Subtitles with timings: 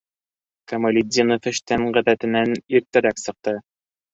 [0.71, 3.59] Камалетдинов эштән ғәҙәтенән иртәрәк сыҡты.